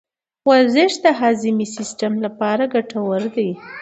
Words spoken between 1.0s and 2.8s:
د هاضمي سیستم لپاره